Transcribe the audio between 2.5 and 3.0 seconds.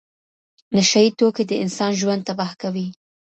کوي.